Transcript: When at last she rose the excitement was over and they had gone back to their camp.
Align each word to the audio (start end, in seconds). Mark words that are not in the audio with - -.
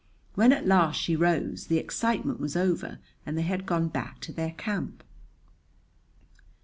When 0.33 0.51
at 0.51 0.65
last 0.65 0.99
she 0.99 1.15
rose 1.15 1.67
the 1.67 1.77
excitement 1.77 2.39
was 2.39 2.55
over 2.55 2.97
and 3.23 3.37
they 3.37 3.43
had 3.43 3.67
gone 3.67 3.87
back 3.89 4.19
to 4.21 4.31
their 4.33 4.53
camp. 4.53 5.03